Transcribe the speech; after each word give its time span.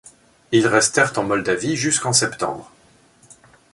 Ils 0.51 0.65
restèrent 0.65 1.15
en 1.19 1.23
Moldavie 1.23 1.75
jusqu'en 1.75 2.11
septembre. 2.11 2.71